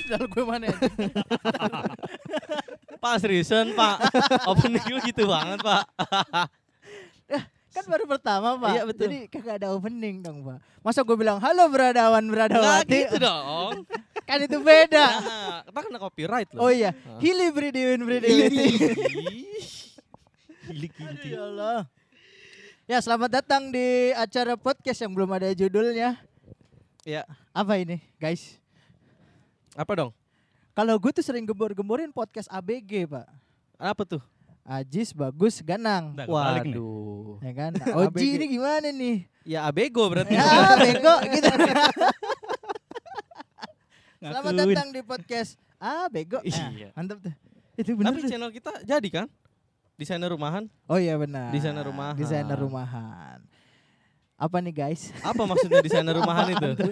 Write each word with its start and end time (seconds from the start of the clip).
Sendal 0.00 0.24
gue 0.26 0.44
mana 0.44 0.64
ya? 0.68 0.78
Pak 3.02 3.14
seriusan 3.20 3.72
Pak. 3.72 3.96
Opening 4.48 4.84
lu 4.88 4.98
gitu 5.04 5.28
banget 5.28 5.60
Pak. 5.60 5.84
Kan 7.70 7.86
baru 7.86 8.02
pertama 8.02 8.58
pak. 8.58 8.74
Iya, 8.74 8.82
betul. 8.82 9.06
Jadi 9.06 9.18
kagak 9.30 9.62
ada 9.62 9.70
opening 9.70 10.26
dong 10.26 10.42
pak. 10.42 10.58
Masa 10.82 11.06
gue 11.06 11.14
bilang 11.14 11.38
halo 11.38 11.70
beradawan 11.70 12.18
Nggak 12.18 12.50
beradawati. 12.50 12.98
gitu 13.06 13.16
dong. 13.22 13.86
kan 14.28 14.38
itu 14.42 14.58
beda. 14.58 15.06
Nah, 15.22 15.56
kita 15.62 15.80
kena 15.86 15.98
copyright 16.02 16.50
loh. 16.50 16.66
Oh 16.66 16.70
iya. 16.74 16.90
Ah. 17.06 17.22
Hili 17.22 17.46
Bridiwin 17.54 18.02
Bridiwiti. 18.02 18.66
Hilik 20.66 20.92
Aduh, 20.98 21.30
ya 21.30 21.40
Allah. 21.46 21.80
Ya 22.90 22.98
selamat 22.98 23.38
datang 23.38 23.70
di 23.70 24.10
acara 24.18 24.58
podcast 24.58 25.06
yang 25.06 25.14
belum 25.14 25.30
ada 25.30 25.54
judulnya. 25.54 26.18
Ya, 27.06 27.22
Apa 27.54 27.80
ini 27.80 28.02
guys? 28.20 28.59
Apa 29.76 29.92
dong? 29.94 30.10
Kalau 30.72 30.94
gue 30.96 31.12
tuh 31.12 31.22
sering 31.22 31.44
gembor-gemborin 31.44 32.10
podcast 32.10 32.46
ABG 32.48 33.06
pak. 33.06 33.26
Apa 33.76 34.02
tuh? 34.06 34.22
Ajis, 34.62 35.10
Bagus, 35.10 35.58
Ganang. 35.60 36.14
Nih. 36.14 36.28
Waduh. 36.30 37.42
Ya 37.42 37.52
kan? 37.56 37.70
Nah, 37.74 37.86
Oji 38.06 38.38
ini 38.38 38.46
gimana 38.54 38.88
nih? 38.92 39.26
Ya 39.42 39.66
abego 39.66 40.06
berarti. 40.06 40.36
Ya 40.36 40.76
bego 40.78 41.14
gitu. 41.26 41.48
Selamat 44.20 44.52
datang 44.52 44.88
di 44.92 45.00
podcast 45.00 45.56
Ah 45.80 46.06
bego. 46.12 46.44
Nah, 46.44 46.70
Iya. 46.76 46.92
mantap 46.92 47.24
tuh. 47.24 47.32
Itu 47.80 47.96
benar. 47.96 48.12
Tapi 48.12 48.20
tuh. 48.20 48.30
channel 48.30 48.50
kita 48.52 48.72
jadi 48.84 49.08
kan? 49.08 49.26
Desainer 49.96 50.28
rumahan. 50.28 50.68
Oh 50.84 51.00
iya 51.00 51.16
benar. 51.16 51.48
Desainer 51.52 51.84
rumahan. 51.88 52.14
Desainer 52.20 52.58
rumahan. 52.60 53.40
Apa 54.36 54.60
nih 54.60 54.72
guys? 54.76 55.08
Apa 55.24 55.48
maksudnya 55.48 55.80
desainer 55.80 56.12
rumahan 56.16 56.52
itu? 56.52 56.68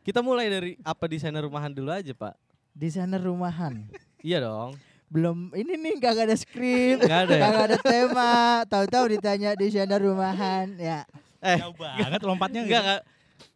Kita 0.00 0.20
mulai 0.20 0.48
dari 0.48 0.72
apa 0.80 1.04
desainer 1.04 1.44
rumahan 1.44 1.68
dulu 1.68 1.92
aja, 1.92 2.12
Pak. 2.12 2.34
Desainer 2.72 3.20
rumahan. 3.20 3.84
Iya 4.18 4.42
dong. 4.42 4.74
Belum 5.08 5.52
ini 5.52 5.72
nih 5.74 5.94
gak 5.98 6.20
ada 6.20 6.36
skrip, 6.36 7.00
Nggak 7.00 7.20
ada 7.24 7.34
ya? 7.34 7.42
gak 7.42 7.64
ada 7.64 7.76
tema. 7.80 8.32
Tahu-tahu 8.68 9.04
ditanya 9.10 9.50
desainer 9.52 10.00
rumahan. 10.00 10.68
Ya. 10.76 11.04
Eh, 11.38 11.56
Jauh 11.56 11.72
banget 11.72 12.20
lompatnya 12.22 12.60
enggak 12.64 12.80
enggak. 12.82 13.02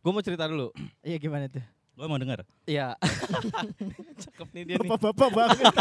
Gue 0.01 0.11
mau 0.11 0.23
cerita 0.23 0.45
dulu. 0.47 0.73
Iya 1.05 1.17
gimana 1.19 1.49
tuh? 1.49 1.65
Gue 1.93 2.07
mau 2.09 2.17
denger. 2.17 2.41
Iya. 2.65 2.97
Cakep 4.23 4.49
nih 4.53 4.63
dia 4.65 4.77
nih. 4.81 4.89
Bapak-bapak 4.89 5.29
banget. 5.39 5.73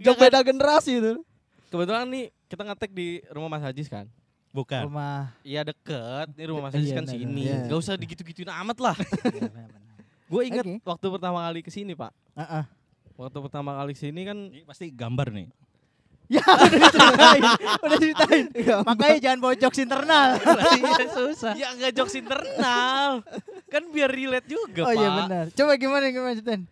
Enggak, 0.00 0.16
beda 0.18 0.38
generasi 0.42 0.92
itu. 0.98 1.12
Kebetulan 1.68 2.08
nih 2.08 2.24
kita 2.48 2.62
ngetek 2.64 2.90
di 2.92 3.20
rumah 3.28 3.48
Mas 3.48 3.64
Hajis 3.64 3.88
kan. 3.88 4.08
Bukan. 4.52 4.84
Rumah. 4.84 5.32
Iya 5.40 5.64
deket, 5.64 6.28
ini 6.36 6.44
rumah 6.44 6.68
Mas 6.68 6.76
Hajis 6.76 6.92
Iya, 6.92 6.96
kan 7.00 7.04
sini. 7.08 7.40
iya. 7.48 7.64
Gak 7.64 7.78
usah 7.80 7.96
digitu-gituin 7.96 8.52
amat 8.52 8.78
lah. 8.78 8.96
Iya. 9.24 9.48
Gue 10.28 10.42
inget 10.44 10.64
Oke. 10.64 10.76
waktu 10.84 11.06
pertama 11.08 11.38
kali 11.44 11.60
ke 11.60 11.68
sini 11.68 11.92
Pak. 11.92 12.12
Heeh. 12.36 12.64
Waktu 13.16 13.38
pertama 13.40 13.76
kali 13.76 13.92
ke 13.92 14.00
sini 14.00 14.20
kan 14.22 14.36
Ini 14.48 14.64
pasti 14.64 14.88
gambar 14.88 15.28
nih. 15.32 15.48
Ya 16.30 16.40
udah 16.48 16.68
diceritain, 16.70 17.42
udah 17.76 17.96
diceritain. 17.98 18.44
Makanya 18.88 19.16
jangan 19.20 19.38
bawa 19.40 19.52
jokes 19.52 19.80
internal. 19.80 20.28
Iya 20.80 21.06
susah. 21.12 21.52
Ya 21.52 21.68
nggak 21.72 21.92
jokes 21.92 22.16
internal. 22.16 23.20
kan 23.68 23.82
biar 23.88 24.08
relate 24.08 24.48
juga, 24.48 24.84
oh 24.84 24.92
Pak. 24.92 24.96
iya 24.96 25.08
benar. 25.12 25.44
Coba 25.52 25.72
gimana 25.76 26.08
gimana 26.08 26.32
ceritain? 26.32 26.64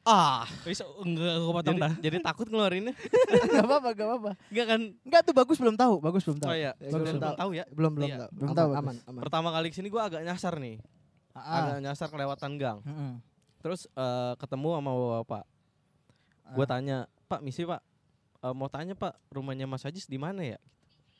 Ah, 0.00 0.48
Bisa 0.64 0.82
enggak 0.98 1.34
gue 1.36 1.52
potong 1.52 1.76
jadi, 1.76 1.82
dah. 1.82 1.92
jadi 2.00 2.16
takut 2.20 2.48
ngeluarinnya. 2.48 2.96
Gak 3.52 3.62
apa-apa, 3.62 3.88
gak 3.92 4.06
apa-apa. 4.06 4.30
Enggak 4.48 4.66
kan? 4.66 4.80
Enggak 5.04 5.20
tuh 5.22 5.34
bagus 5.36 5.56
belum 5.56 5.76
tahu, 5.76 5.94
bagus 5.98 6.22
belum 6.24 6.38
tahu. 6.40 6.48
Oh 6.48 6.56
iya, 6.56 6.72
Bagus 6.72 6.88
belum 6.90 7.04
belum 7.04 7.20
tahu. 7.20 7.34
tahu 7.36 7.50
ya. 7.52 7.64
Belum 7.68 7.92
belum 7.94 8.08
Iya. 8.08 8.16
tahu. 8.18 8.30
Belum 8.32 8.50
tahu. 8.54 8.70
aman, 8.72 8.96
aman. 9.04 9.20
Pertama 9.20 9.48
kali 9.50 9.66
ke 9.68 9.76
sini 9.76 9.88
gue 9.88 10.00
agak 10.00 10.22
nyasar 10.22 10.56
nih. 10.56 10.80
Ah. 11.30 11.68
Agak 11.68 11.78
nyasar 11.84 12.08
kelewatan 12.08 12.50
gang. 12.56 12.78
Heeh. 12.80 13.12
Terus 13.60 13.84
eh, 13.86 14.32
ketemu 14.36 14.68
sama 14.74 14.90
bapak. 15.20 15.44
Gue 16.50 16.64
Ah. 16.64 16.70
tanya, 16.70 16.98
Pak 17.26 17.40
misi 17.40 17.62
Pak, 17.62 17.80
Eh, 18.40 18.54
mau 18.56 18.66
tanya 18.66 18.96
Pak 18.96 19.20
rumahnya 19.28 19.68
Mas 19.68 19.84
Ajis 19.84 20.08
di 20.08 20.16
mana 20.16 20.40
ya? 20.40 20.56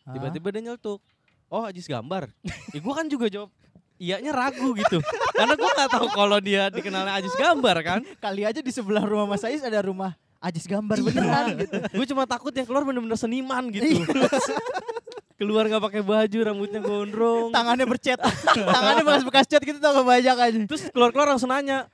Ah. 0.03 0.17
Tiba-tiba 0.17 0.49
dia 0.51 0.63
nyeletuk. 0.65 1.05
Oh 1.47 1.69
Ajis 1.69 1.85
gambar. 1.85 2.33
ya 2.73 2.81
gue 2.81 2.95
kan 2.97 3.05
juga 3.07 3.29
jawab. 3.29 3.53
Iyanya 4.01 4.33
ragu 4.33 4.73
gitu. 4.73 5.05
Karena 5.37 5.53
gue 5.53 5.71
nggak 5.77 5.91
tahu 5.93 6.09
kalau 6.17 6.41
dia 6.41 6.73
dikenalnya 6.73 7.21
Ajis 7.21 7.37
gambar 7.37 7.77
kan. 7.85 8.01
kali 8.17 8.49
aja 8.49 8.65
di 8.65 8.73
sebelah 8.73 9.05
rumah 9.05 9.37
Mas 9.37 9.45
Ais 9.45 9.61
ada 9.61 9.77
rumah 9.85 10.17
Ajis 10.41 10.65
gambar 10.65 11.05
beneran 11.05 11.53
gitu. 11.61 11.77
Gue 11.93 12.07
cuma 12.09 12.25
takut 12.25 12.49
yang 12.57 12.65
keluar 12.65 12.89
bener-bener 12.89 13.21
seniman 13.21 13.69
gitu. 13.69 13.85
Iya. 13.85 14.09
keluar 15.41 15.69
nggak 15.69 15.85
pakai 15.85 16.01
baju, 16.01 16.39
rambutnya 16.41 16.81
gondrong. 16.81 17.53
Tangannya 17.53 17.85
bercet. 17.85 18.17
Tangannya 18.57 19.05
bekas-bekas 19.05 19.45
cat 19.49 19.61
gitu 19.61 19.77
tau 19.77 20.01
kebanyak 20.01 20.37
aja. 20.37 20.59
Terus 20.65 20.89
keluar-keluar 20.93 21.37
langsung 21.37 21.53
nanya, 21.53 21.89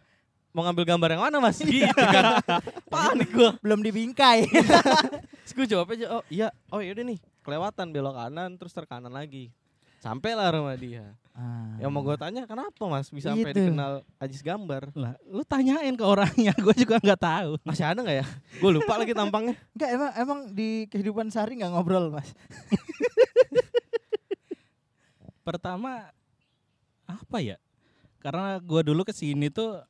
mau 0.54 0.62
ngambil 0.66 0.86
gambar 0.94 1.08
yang 1.14 1.22
mana 1.26 1.38
mas? 1.42 1.58
Gitu 1.58 1.90
kan. 1.90 2.38
Panik 2.94 3.34
gue. 3.34 3.50
Belum 3.62 3.82
dibingkai. 3.82 4.46
Terus 5.42 5.52
gue 5.58 5.66
jawab 5.66 5.94
aja, 5.94 6.06
oh 6.18 6.22
iya, 6.26 6.50
oh 6.74 6.82
yaudah 6.82 7.06
nih, 7.06 7.18
kelewatan 7.46 7.94
belok 7.94 8.14
kanan 8.14 8.54
terus 8.58 8.74
terkanan 8.74 9.14
lagi. 9.14 9.50
Sampailah 10.06 10.54
rumah 10.54 10.78
dia. 10.78 11.18
Ah. 11.34 11.74
Yang 11.82 11.90
mau 11.90 12.02
gue 12.06 12.14
tanya, 12.14 12.46
kenapa 12.46 12.82
mas 12.86 13.10
bisa 13.10 13.34
sampai 13.34 13.50
Itu. 13.50 13.58
dikenal 13.58 14.06
Ajis 14.22 14.40
gambar? 14.40 14.94
Lah, 14.94 15.18
lu 15.26 15.42
tanyain 15.42 15.92
ke 15.98 16.04
orangnya. 16.06 16.54
Gue 16.64 16.72
juga 16.78 16.96
nggak 17.02 17.20
tahu. 17.20 17.50
Masih 17.66 17.84
ada 17.84 18.00
nggak 18.00 18.18
ya? 18.22 18.26
Gue 18.62 18.70
lupa 18.72 18.96
lagi 18.96 19.12
tampangnya. 19.12 19.58
Enggak 19.76 19.90
emang 19.92 20.10
emang 20.16 20.38
di 20.54 20.86
kehidupan 20.88 21.28
sehari 21.28 21.58
nggak 21.60 21.74
ngobrol 21.74 22.08
Mas. 22.08 22.30
Pertama 25.46 26.08
apa 27.04 27.38
ya? 27.42 27.60
Karena 28.22 28.56
gue 28.62 28.80
dulu 28.86 29.04
ke 29.04 29.12
sini 29.12 29.52
tuh 29.52 29.84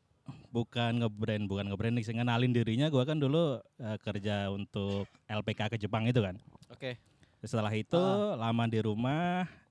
bukan 0.50 1.04
ngebrand, 1.04 1.46
bukan 1.46 1.70
ngebranding, 1.70 2.02
sih 2.02 2.16
ngenalin 2.16 2.50
dirinya. 2.56 2.90
Gue 2.90 3.06
kan 3.06 3.20
dulu 3.22 3.62
eh, 3.78 3.98
kerja 4.02 4.50
untuk 4.50 5.06
LPK 5.28 5.76
ke 5.76 5.76
Jepang 5.78 6.08
itu 6.08 6.18
kan. 6.24 6.34
Oke. 6.74 6.98
Setelah 7.44 7.70
itu 7.70 8.02
lama 8.34 8.64
di 8.66 8.82
rumah. 8.82 9.65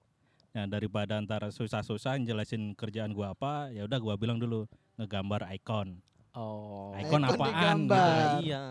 Nah 0.55 0.66
daripada 0.66 1.19
antara 1.19 1.51
susah-susah 1.51 2.16
jelasin 2.23 2.71
kerjaan 2.71 3.11
gua 3.11 3.35
apa, 3.35 3.67
ya 3.75 3.83
udah 3.83 3.99
gua 3.99 4.16
bilang 4.16 4.39
dulu 4.39 4.63
ngegambar 4.95 5.51
icon. 5.51 5.99
Oh. 6.31 6.95
Icon 6.95 7.19
Icon 7.19 7.23
apaan? 7.27 7.77
gitu. 7.83 8.47
Iya. 8.47 8.63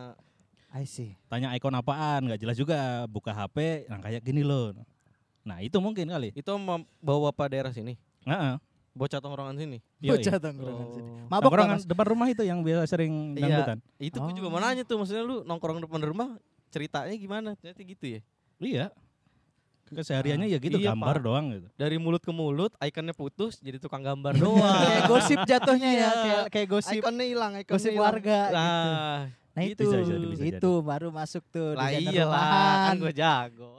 I 0.74 0.84
see. 0.88 1.12
Tanya 1.28 1.52
icon 1.52 1.76
apaan? 1.76 2.24
Nggak 2.24 2.40
jelas 2.40 2.56
juga. 2.56 3.04
Buka 3.04 3.36
HP, 3.36 3.84
nah 3.92 4.00
kayak 4.00 4.24
gini 4.24 4.40
loh. 4.40 4.72
Nah 5.44 5.60
itu 5.60 5.76
mungkin 5.76 6.08
kali. 6.08 6.32
Itu 6.32 6.56
bawa 7.04 7.28
bapak 7.30 7.52
daerah 7.52 7.68
sini? 7.70 8.00
Heeh. 8.24 8.56
Bocah 8.96 9.20
tongkrongan 9.20 9.60
sini? 9.60 9.78
Bocah 10.00 10.40
tongkrongan 10.40 10.88
sini. 10.96 11.10
Oh. 11.20 11.28
Mabok 11.28 11.52
Tongkrongan 11.52 11.78
Mas. 11.82 11.84
depan 11.84 12.06
rumah 12.08 12.26
itu 12.32 12.42
yang 12.48 12.64
biasa 12.64 12.88
sering 12.88 13.36
Iya. 13.36 13.44
dangdutan. 13.60 13.78
Itu 14.00 14.16
gue 14.24 14.32
juga 14.40 14.48
Oh. 14.48 14.52
mau 14.56 14.60
nanya 14.64 14.88
tuh, 14.88 14.96
maksudnya 14.96 15.20
lu 15.20 15.44
nongkrong 15.44 15.84
depan 15.84 16.00
rumah 16.00 16.28
ceritanya 16.72 17.12
gimana? 17.12 17.50
Ternyata 17.60 17.80
gitu 17.84 18.04
ya? 18.08 18.20
Iya. 18.56 18.86
Kesehariannya 19.86 20.46
ya 20.46 20.56
gitu, 20.56 20.76
Iya, 20.76 20.90
gambar 20.90 21.14
Pak. 21.14 21.22
doang 21.22 21.44
gitu. 21.50 21.66
Dari 21.74 21.96
mulut 21.96 22.20
ke 22.20 22.30
mulut, 22.30 22.72
ikonnya 22.78 23.12
putus 23.12 23.58
jadi 23.58 23.76
tukang 23.76 24.00
gambar 24.00 24.32
doang. 24.34 24.60
kayak 24.80 25.02
gosip 25.06 25.38
jatuhnya 25.44 25.90
ya, 25.90 25.98
Iya. 25.98 26.08
kayak 26.10 26.42
kayak 26.48 26.68
gosip 26.70 26.98
Ikonnya 26.98 27.26
hilang, 27.26 27.52
ikonnya 27.56 27.74
gosip 27.74 27.92
warga 27.94 28.38
gitu. 28.42 28.54
Nah, 28.54 29.18
Nah 29.54 29.62
gitu. 29.62 29.70
itu, 29.70 29.82
Bisa 29.84 29.96
jadi, 30.02 30.26
bisa 30.26 30.44
itu 30.50 30.70
baru 30.80 31.08
masuk 31.08 31.42
tuh 31.48 31.68
lah 31.72 31.88
iyalah, 31.88 32.26
rumahan. 32.26 32.84
kan 32.84 32.96
gue 32.98 33.12
jago. 33.14 33.72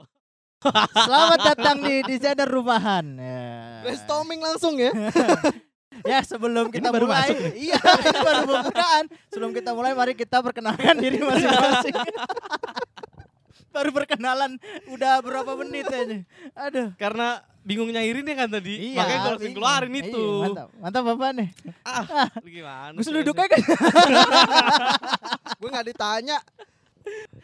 Selamat 0.96 1.38
datang 1.46 1.76
di 1.78 1.94
desainer 2.02 2.48
rumahan. 2.48 3.04
Ya. 3.14 3.44
Brainstorming 3.82 4.40
langsung 4.40 4.74
ya. 4.76 4.90
Ya 6.04 6.20
sebelum 6.20 6.68
kita 6.68 6.92
baru 6.92 7.08
mulai, 7.08 7.24
masuk 7.24 7.36
nih. 7.40 7.52
iya 7.66 7.78
ini 7.80 8.18
baru 8.20 8.42
pembukaan. 8.44 9.04
Sebelum 9.26 9.50
kita 9.50 9.70
mulai, 9.72 9.90
mari 9.90 10.12
kita 10.12 10.38
perkenalkan 10.38 10.92
diri 10.94 11.18
masing-masing. 11.18 11.96
baru 13.76 13.90
perkenalan, 13.92 14.56
udah 14.88 15.20
berapa 15.20 15.52
menit 15.60 15.84
aja. 15.86 16.16
Aduh. 16.56 16.88
Karena 16.96 17.44
bingung 17.60 17.90
nyairin 17.90 18.24
ya 18.24 18.36
kan 18.38 18.48
tadi, 18.48 18.94
Iya, 18.94 19.02
makanya 19.02 19.36
bingung. 19.36 19.54
keluarin 19.58 19.92
Iya, 19.92 20.02
itu. 20.08 20.24
mantap, 20.40 20.68
mantap 20.78 21.02
bapak 21.04 21.30
nih. 21.34 21.48
Ah, 21.82 22.02
lu 22.40 22.48
gimana? 22.48 22.96
Gue 22.96 23.12
duduk 23.20 23.36
aja 23.36 23.48
kan. 23.52 23.60
Gue 25.60 25.68
nggak 25.68 25.86
ditanya. 25.90 26.38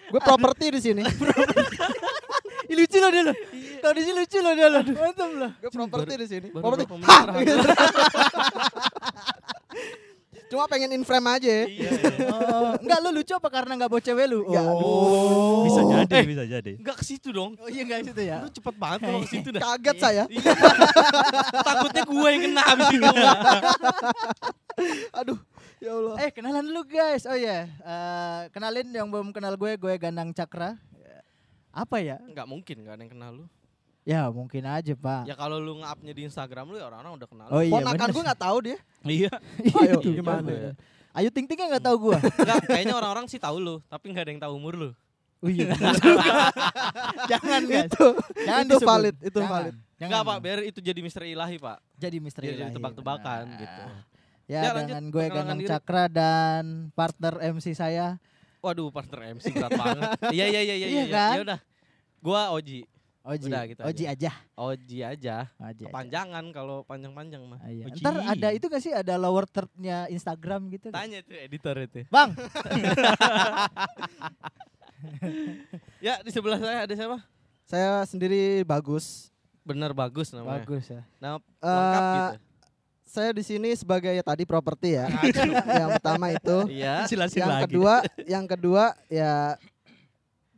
Gue 0.08 0.20
properti 0.20 0.64
di 0.72 0.80
sini. 0.80 1.02
Ih, 2.70 2.76
lucu 2.78 2.98
loh 2.98 3.10
dia 3.10 3.22
loh. 3.26 3.36
Kalau 3.82 3.94
di 3.94 4.02
sini 4.02 4.16
lucu 4.22 4.38
loh 4.38 4.52
dia 4.54 4.68
loh. 4.70 4.82
Mantap 4.86 5.30
loh. 5.34 5.50
Gue 5.60 5.70
properti 5.70 6.12
di 6.16 6.26
sini. 6.30 6.48
Properti. 6.48 6.84
Cuma 10.52 10.68
pengen 10.68 10.92
in 10.92 11.00
frame 11.00 11.24
aja 11.30 11.48
ya. 11.48 11.64
Iya, 11.64 11.90
iya. 11.96 12.28
Oh, 12.28 12.76
enggak 12.76 12.98
lu 13.00 13.08
lucu 13.10 13.32
apa 13.32 13.48
karena 13.48 13.72
enggak 13.72 13.88
bawa 13.88 14.02
cewek 14.02 14.26
lu? 14.28 14.44
Enggak, 14.44 14.64
Oh. 14.68 15.64
Bisa 15.64 15.80
jadi, 15.82 16.12
Eh. 16.12 16.24
bisa 16.28 16.44
jadi. 16.44 16.72
Enggak 16.76 16.96
ke 17.00 17.04
situ 17.06 17.32
dong. 17.32 17.56
Oh 17.56 17.66
iya 17.66 17.82
enggak 17.82 18.04
situ 18.04 18.20
ya. 18.20 18.36
Lu 18.38 18.52
cepet 18.52 18.74
banget 18.76 18.98
kalau 19.00 19.18
ke 19.18 19.28
situ 19.30 19.48
dah. 19.48 19.60
Kaget 19.64 19.96
saya. 19.96 20.24
Iya. 20.28 20.52
Takutnya 21.58 22.02
gue 22.04 22.28
yang 22.28 22.42
kena 22.44 22.62
habis 22.62 22.88
itu. 22.90 23.00
Aduh, 25.14 25.38
ya 25.78 25.90
Allah. 25.90 26.14
Eh 26.20 26.30
kenalan 26.30 26.64
dulu 26.64 26.82
guys. 26.84 27.24
Oh 27.24 27.32
iya, 27.32 27.68
Eh, 27.68 28.40
kenalin 28.50 28.88
yang 28.88 29.08
belum 29.08 29.32
kenal 29.32 29.56
gue, 29.56 29.72
gue 29.74 29.94
Ganang 29.96 30.32
Cakra. 30.32 30.76
Apa 31.72 31.96
ya? 31.98 32.20
Enggak 32.20 32.44
mungkin 32.44 32.84
enggak 32.84 32.94
ada 32.94 33.02
yang 33.02 33.12
kenal 33.12 33.30
lu. 33.32 33.46
Ya 34.02 34.26
mungkin 34.28 34.66
aja 34.66 34.92
pak. 34.92 35.30
Ya 35.30 35.34
kalau 35.34 35.56
lu 35.56 35.78
nge-upnya 35.78 36.10
di 36.10 36.22
Instagram 36.26 36.66
lu 36.68 36.76
ya 36.76 36.90
orang-orang 36.90 37.22
udah 37.22 37.28
kenal. 37.30 37.46
Oh 37.48 37.62
iya 37.62 37.70
Ponakan 37.70 37.94
bener. 38.02 38.14
gue 38.14 38.22
nggak 38.26 38.40
tahu 38.40 38.56
dia. 38.60 38.78
Iya. 39.22 39.32
Ayo 39.78 39.94
Itu 39.98 40.08
gimana? 40.12 40.42
coba. 40.42 40.74
Ayu 41.12 41.28
Ting 41.28 41.44
Tingnya 41.44 41.66
nggak 41.76 41.84
tahu 41.84 41.96
gua. 42.08 42.18
Enggak, 42.40 42.58
kayaknya 42.66 42.94
orang-orang 42.96 43.26
sih 43.28 43.36
tahu 43.36 43.56
lu, 43.58 43.76
tapi 43.86 44.10
nggak 44.10 44.24
ada 44.24 44.30
yang 44.32 44.42
tahu 44.42 44.52
umur 44.56 44.74
lu. 44.74 44.90
Oh 45.38 45.50
iya. 45.50 45.74
Jangan 47.30 47.60
guys. 47.62 47.90
Itu 47.90 48.06
Jangan 48.42 48.64
itu 48.64 48.74
disebut. 48.74 48.88
valid, 48.88 49.16
itu 49.20 49.38
Jangan. 49.38 49.50
valid. 49.52 49.74
Jangan. 49.74 50.02
Enggak, 50.02 50.22
Pak, 50.24 50.38
biar 50.40 50.58
itu 50.64 50.78
jadi 50.80 51.00
misteri 51.00 51.26
ilahi, 51.32 51.56
Pak. 51.58 51.78
Jadi 51.94 52.16
misteri 52.18 52.46
Jadi 52.48 52.58
ilahi, 52.58 52.74
tebak-tebakan 52.74 53.42
gitu. 53.56 53.82
Ya, 54.48 54.60
Ya, 54.60 54.70
lanjut, 54.72 54.90
dengan 54.90 55.04
gue 55.08 55.24
Ganang 55.28 55.58
diri. 55.58 55.68
Cakra 55.68 56.04
dan 56.06 56.62
partner 56.92 57.34
MC 57.52 57.66
saya. 57.72 58.18
Waduh, 58.58 58.90
partner 58.90 59.34
MC 59.34 59.50
berat 59.50 59.70
banget. 59.72 60.02
Iya, 60.30 60.44
iya, 60.48 60.60
iya, 60.62 60.74
iya, 60.76 60.86
Iya 60.88 61.02
iya. 61.02 61.04
kan? 61.08 61.34
Ya 61.34 61.42
udah. 61.44 61.58
Gua 62.18 62.42
Oji. 62.52 62.86
Oji. 63.22 63.46
Udah, 63.46 63.62
gitu 63.64 63.80
Oji 63.80 64.04
aja. 64.04 64.30
Oji 64.52 64.98
aja. 64.98 65.36
Oji 65.46 65.72
aja. 65.78 65.86
Kepanjangan 65.86 66.44
kalau 66.50 66.82
panjang-panjang 66.82 67.38
mah. 67.44 67.58
Ah, 67.58 67.70
iya. 67.70 67.86
Oji. 67.86 68.02
Ntar 68.02 68.14
ada 68.18 68.48
itu 68.50 68.66
gak 68.66 68.82
sih 68.82 68.90
ada 68.90 69.14
lower 69.14 69.46
third-nya 69.46 70.06
Instagram 70.08 70.66
gitu? 70.68 70.90
Tanya 70.90 71.22
tuh 71.22 71.36
editor 71.36 71.76
itu. 71.78 72.02
Bang, 72.08 72.34
Ya, 75.98 76.18
di 76.18 76.30
sebelah 76.30 76.58
saya 76.58 76.82
ada 76.82 76.94
siapa? 76.94 77.18
Saya 77.64 78.02
sendiri 78.04 78.62
bagus. 78.62 79.30
Bener 79.62 79.90
bagus 79.92 80.34
namanya. 80.34 80.62
bagus 80.62 80.90
ya. 80.90 81.02
Lengkap 81.18 81.42
Eh, 81.62 82.14
gitu. 82.18 82.38
Saya 83.02 83.30
di 83.30 83.44
sini 83.44 83.70
sebagai 83.76 84.08
ya 84.08 84.24
tadi 84.24 84.42
properti 84.42 84.96
ya. 84.96 85.06
yang 85.68 85.90
pertama 85.92 86.32
itu. 86.32 86.56
Iya. 86.66 87.04
Jelasin 87.06 87.38
yang 87.38 87.50
lagi. 87.52 87.64
kedua, 87.68 87.94
yang 88.24 88.44
kedua 88.48 88.84
ya 89.06 89.54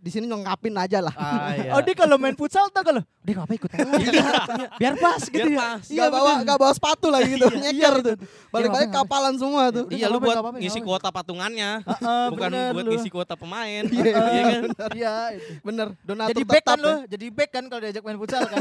di 0.05 0.13
sini 0.13 0.29
ngapin 0.29 0.77
aja 0.77 1.01
lah. 1.01 1.15
Ah, 1.17 1.57
iya. 1.57 1.71
Oh 1.75 1.81
dia 1.81 1.97
kalau 1.97 2.21
main 2.21 2.37
futsal 2.37 2.69
tau 2.69 2.85
kalau 2.85 3.01
dia 3.25 3.41
ngapain 3.41 3.57
ikut 3.57 3.73
aja. 3.73 3.85
Biar 4.81 4.95
pas 5.01 5.17
gitu 5.25 5.41
Biar 5.41 5.49
ya. 5.49 5.57
pas. 5.57 5.85
Gak 5.89 6.09
bawa 6.13 6.33
gak 6.45 6.59
bawa 6.61 6.73
sepatu 6.77 7.09
lagi 7.09 7.41
gitu, 7.41 7.49
Iya, 7.57 7.73
nyeker 7.73 7.95
iya, 7.97 8.07
tuh. 8.13 8.17
Balik-balik 8.53 8.91
kapalan 8.93 9.35
semua 9.41 9.73
tuh. 9.73 9.89
Iya, 9.89 10.13
nggak 10.13 10.13
lu 10.13 10.19
buat 10.21 10.37
nggak 10.37 10.61
ngisi 10.61 10.79
nggak 10.85 10.89
kuota 10.93 11.09
patungannya, 11.09 11.71
Heeh, 11.89 12.25
bukan 12.37 12.51
buat 12.77 12.87
ngisi 12.93 13.09
kuota 13.09 13.35
pemain. 13.41 13.85
Iya, 13.89 14.05
Iya 14.13 14.43
kan? 14.45 14.63
Iya, 14.93 15.15
itu. 15.41 15.51
Bener, 15.65 15.89
donatur 16.05 16.31
Jadi 16.37 16.43
back 16.45 16.65
kan 16.69 16.79
lo, 16.85 16.93
ya. 16.93 16.97
jadi 17.09 17.27
back 17.33 17.51
kan 17.57 17.65
kalau 17.73 17.81
diajak 17.81 18.03
main 18.05 18.19
futsal 18.21 18.45
kan. 18.45 18.61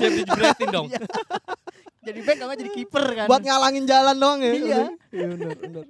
Siap 0.00 0.12
dijebretin 0.16 0.68
dong. 0.72 0.86
Iya. 0.88 1.04
jadi 2.00 2.20
back 2.24 2.36
nggak 2.40 2.56
jadi 2.64 2.72
kiper 2.72 3.04
kan. 3.20 3.26
Buat 3.28 3.42
ngalangin 3.44 3.84
jalan 3.84 4.16
doang 4.16 4.40
ya. 4.40 4.52
Iya. 4.56 4.80
Iya 5.12 5.26
bener, 5.36 5.48
bener. 5.60 5.84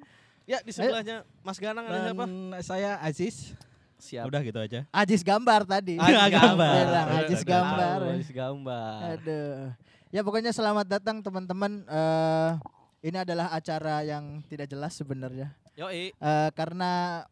Ya, 0.51 0.59
di 0.67 0.75
sebelahnya 0.75 1.23
Mas 1.47 1.63
Ganang 1.63 1.87
ada 1.87 2.11
siapa? 2.11 2.25
Saya 2.67 2.99
Aziz. 2.99 3.55
Siap. 4.01 4.25
Udah 4.27 4.41
gitu 4.41 4.59
aja. 4.59 4.89
Ajis 4.91 5.21
gambar 5.21 5.69
tadi. 5.69 5.95
Ajis 5.97 6.33
gambar. 6.33 6.73
Bilang, 6.75 7.07
Udah- 7.07 7.21
Ajis 7.23 7.43
gambar. 7.45 7.99
Ajis 8.11 8.31
gambar. 8.33 8.99
Aduh. 9.15 9.57
Ya 10.11 10.21
pokoknya 10.25 10.51
selamat 10.51 10.87
datang 10.89 11.23
teman-teman. 11.23 11.85
Eh 11.87 12.51
ini 13.01 13.17
adalah 13.17 13.49
acara 13.49 14.05
yang 14.05 14.45
tidak 14.45 14.69
jelas 14.69 14.93
sebenarnya. 14.93 15.57
Yoi. 15.73 16.13
Eh, 16.13 16.51
karena 16.53 17.25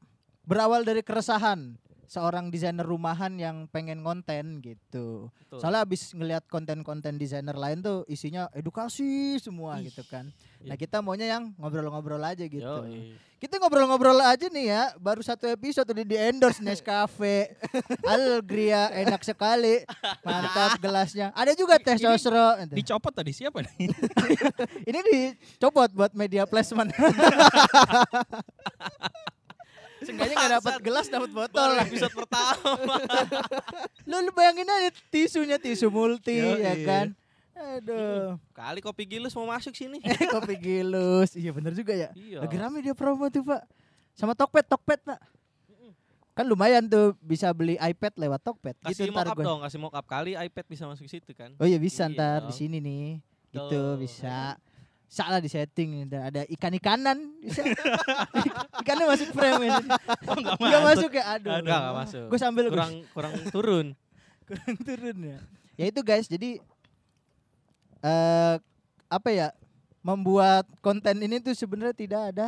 berawal 0.49 0.81
dari 0.81 1.05
keresahan 1.05 1.77
seorang 2.09 2.49
desainer 2.49 2.83
rumahan 2.83 3.37
yang 3.37 3.69
pengen 3.69 4.01
konten 4.01 4.65
gitu. 4.65 5.29
Betul. 5.29 5.61
Soalnya 5.61 5.85
abis 5.85 6.17
ngelihat 6.17 6.49
konten-konten 6.49 7.21
desainer 7.21 7.53
lain 7.53 7.85
tuh 7.85 8.09
isinya 8.09 8.49
edukasi 8.57 9.37
semua 9.37 9.77
Ih, 9.79 9.93
gitu 9.93 10.03
kan. 10.09 10.33
iya. 10.65 10.73
Nah 10.73 10.77
kita 10.81 11.05
maunya 11.05 11.29
yang 11.29 11.53
ngobrol-ngobrol 11.61 12.19
aja 12.25 12.49
gitu. 12.49 12.65
Yoi. 12.65 13.13
Kita 13.39 13.61
ngobrol-ngobrol 13.63 14.19
aja 14.19 14.51
nih 14.51 14.67
ya. 14.67 14.83
Baru 14.99 15.23
satu 15.23 15.47
episode 15.47 15.87
udah 15.87 16.03
di 16.03 16.17
endorse 16.19 16.59
Nescafe. 16.59 17.55
Algria 18.11 18.91
enak 18.91 19.23
sekali. 19.23 19.87
Mantap 20.27 20.81
gelasnya. 20.83 21.31
Ada 21.39 21.55
juga 21.55 21.79
teh 21.79 21.95
Ini- 21.95 22.03
sosro. 22.03 22.59
Dicopot 22.73 23.15
tadi 23.15 23.31
siapa 23.31 23.63
nih? 23.63 23.95
Ini 24.91 24.99
dicopot 25.07 25.93
buat 25.95 26.11
media 26.19 26.51
placement. 26.51 26.91
Seenggaknya 30.09 30.35
nggak 30.41 30.55
dapat 30.65 30.75
gelas 30.81 31.07
dapat 31.13 31.31
botol. 31.37 31.69
Baru 31.69 31.85
episode 31.85 32.15
pertama. 32.17 32.57
Lu, 34.09 34.17
lu 34.25 34.33
bayangin 34.33 34.65
aja 34.65 34.89
tisunya 35.13 35.61
tisu 35.61 35.93
multi 35.93 36.41
Yoi. 36.41 36.65
ya 36.65 36.75
kan. 36.81 37.07
Aduh. 37.77 38.41
Kali 38.57 38.81
kopi 38.81 39.05
gilus 39.05 39.37
mau 39.37 39.45
masuk 39.45 39.77
sini. 39.77 40.01
Kopi 40.33 40.57
gilus. 40.57 41.37
Iya 41.37 41.53
bener 41.53 41.77
juga 41.77 41.93
ya. 41.93 42.09
Iya. 42.17 42.41
Lagi 42.41 42.57
rame 42.57 42.81
dia 42.81 42.97
promo 42.97 43.29
tuh 43.29 43.45
pak. 43.45 43.69
Sama 44.17 44.33
Tokped, 44.33 44.65
Tokped 44.65 45.05
pak. 45.05 45.21
Kan 46.33 46.47
lumayan 46.47 46.87
tuh 46.87 47.19
bisa 47.21 47.51
beli 47.53 47.77
iPad 47.77 48.15
lewat 48.17 48.41
Tokped. 48.47 48.81
Kasih 48.81 49.11
gitu 49.11 49.13
ntar 49.13 49.29
mock 49.29 49.35
up 49.35 49.39
gue. 49.43 49.45
dong, 49.45 49.61
kasih 49.67 49.79
mock 49.83 49.95
up 49.99 50.07
kali 50.09 50.33
iPad 50.39 50.67
bisa 50.71 50.89
masuk 50.89 51.05
situ 51.11 51.37
kan. 51.37 51.53
Oh 51.61 51.67
iya 51.67 51.77
bisa 51.77 52.07
Iya 52.09 52.15
ntar 52.15 52.39
di 52.49 52.55
sini 52.55 52.79
nih. 52.81 53.21
Gitu 53.53 53.83
bisa. 54.01 54.57
Salah 55.09 55.41
di 55.41 55.49
setting 55.49 56.05
Dan 56.05 56.29
ada 56.29 56.45
ikan-ikanan 56.53 57.17
bisa. 57.41 57.65
Ikannya 58.85 59.07
masuk 59.09 59.29
frame 59.33 59.63
ya. 59.73 59.81
Enggak 60.61 60.83
masuk 60.85 61.11
ya 61.17 61.25
aduh. 61.33 61.51
Enggak, 61.59 61.81
enggak 61.81 61.95
masuk. 61.97 62.25
Gue 62.29 62.39
sambil. 62.39 62.65
Kurang 62.69 62.93
kurang 63.17 63.35
turun. 63.49 63.87
kurang 64.49 64.75
turun 64.85 65.17
ya. 65.25 65.39
Ya 65.81 65.85
itu 65.89 66.01
guys, 66.05 66.29
jadi 66.29 66.61
eh 68.05 68.55
apa 69.09 69.29
ya? 69.33 69.49
Membuat 70.05 70.65
konten 70.85 71.21
ini 71.25 71.43
tuh 71.43 71.53
sebenarnya 71.57 71.97
tidak 71.97 72.23
ada 72.33 72.47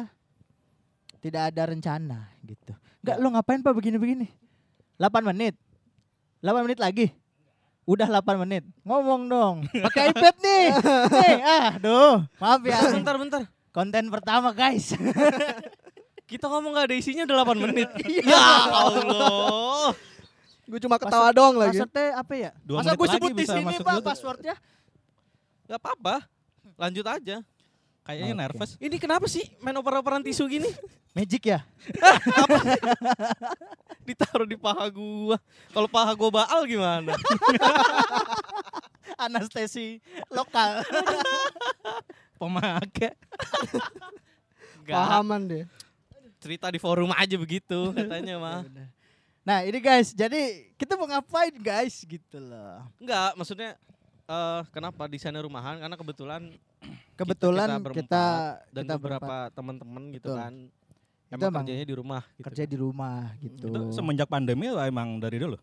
tidak 1.20 1.52
ada 1.52 1.62
rencana 1.68 2.18
gitu. 2.44 2.72
Enggak 3.04 3.16
Ya. 3.16 3.22
lo 3.24 3.28
ngapain 3.32 3.60
Pak 3.64 3.72
begini-begini? 3.72 4.28
8 5.00 5.24
menit. 5.32 5.56
8 6.44 6.64
menit 6.64 6.80
lagi. 6.80 7.12
Udah 7.90 8.06
8 8.06 8.22
menit. 8.46 8.62
Ngomong 8.86 9.26
dong. 9.26 9.56
Pakai 9.90 10.14
iPad 10.14 10.36
nih. 10.38 10.66
nih, 11.10 11.36
ah, 11.42 11.70
duh. 11.82 12.22
Maaf 12.38 12.62
ya. 12.62 12.78
bentar, 12.94 13.18
bentar. 13.18 13.42
Konten 13.74 14.06
pertama, 14.14 14.54
guys. 14.54 14.94
Kita 16.30 16.46
ngomong 16.46 16.78
gak 16.78 16.86
ada 16.86 16.94
isinya 16.94 17.26
udah 17.26 17.36
8 17.42 17.66
menit. 17.66 17.90
Iya. 18.06 18.30
ya 18.30 18.46
Allah. 18.70 19.90
Gue 20.70 20.78
cuma 20.78 21.02
ketawa 21.02 21.34
doang 21.34 21.58
lagi. 21.58 21.82
Passwordnya 21.82 22.06
apa 22.14 22.32
ya? 22.38 22.50
Dua 22.62 22.78
Masa 22.78 22.94
gue 22.94 23.02
lagi 23.02 23.14
sebut 23.18 23.30
di 23.34 23.46
sini 23.50 23.74
Pak 23.82 24.06
passwordnya? 24.06 24.54
Gak 25.66 25.78
apa-apa. 25.82 26.30
Lanjut 26.78 27.02
aja. 27.10 27.42
Kayaknya 28.06 28.34
Oke. 28.38 28.42
nervous. 28.46 28.70
Ini 28.78 28.96
kenapa 29.02 29.26
sih 29.26 29.42
main 29.58 29.74
oper-operan 29.74 30.22
tisu 30.22 30.46
gini? 30.46 30.70
Magic 31.10 31.42
ya? 31.42 31.66
Ditaruh 34.10 34.48
di 34.48 34.58
paha 34.58 34.90
gua. 34.90 35.38
Kalau 35.70 35.86
paha 35.86 36.10
gua 36.18 36.30
baal 36.42 36.66
gimana? 36.66 37.14
Anestesi 39.22 40.02
lokal. 40.34 40.82
Pemakai. 42.40 43.14
Pahaman 44.82 45.46
deh. 45.46 45.64
Cerita 46.40 46.66
di 46.72 46.80
forum 46.82 47.14
aja 47.14 47.36
begitu 47.38 47.94
katanya 47.94 48.36
mah. 48.40 48.62
Nah 49.40 49.64
ini 49.64 49.80
guys, 49.80 50.12
jadi 50.12 50.68
kita 50.76 51.00
mau 51.00 51.08
ngapain 51.08 51.56
guys 51.56 52.04
gitu 52.04 52.36
loh. 52.38 52.84
Enggak, 53.00 53.32
maksudnya 53.40 53.72
eh 54.28 54.62
kenapa 54.68 55.08
desainer 55.08 55.40
rumahan? 55.40 55.80
Karena 55.80 55.96
kebetulan 55.96 56.42
Kebetulan 57.16 57.68
berempat 57.80 57.96
kita 58.04 58.24
dan 58.72 58.84
kita 58.84 58.94
beberapa 59.00 59.36
teman-teman 59.52 60.12
gitu 60.12 60.32
kan. 60.32 60.68
Itu 61.30 61.38
Emang 61.38 61.46
emang 61.48 61.62
kerjanya 61.62 61.84
di 61.84 61.94
rumah 61.94 62.22
gitu. 62.28 62.42
kerja 62.42 62.62
di 62.64 62.76
rumah 62.76 63.18
gitu. 63.38 63.66
Itu 63.66 63.80
semenjak 63.92 64.26
pandemi 64.26 64.66
atau 64.66 64.82
emang 64.82 65.08
dari 65.16 65.38
dulu? 65.38 65.54